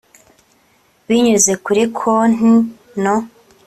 [1.07, 2.51] binyuze kuri Konti
[3.03, 3.15] no